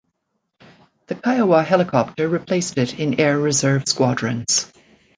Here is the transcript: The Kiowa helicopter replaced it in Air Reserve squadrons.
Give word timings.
The 1.05 1.13
Kiowa 1.13 1.61
helicopter 1.61 2.27
replaced 2.27 2.79
it 2.79 2.97
in 2.99 3.19
Air 3.19 3.37
Reserve 3.37 3.87
squadrons. 3.87 4.65